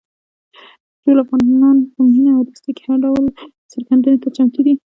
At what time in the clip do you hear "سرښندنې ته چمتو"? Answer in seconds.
3.71-4.59